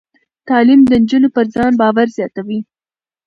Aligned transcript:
تعلیم 0.49 0.81
د 0.89 0.91
نجونو 1.01 1.29
پر 1.35 1.45
ځان 1.53 1.71
باور 1.81 2.07
زیاتوي. 2.17 2.59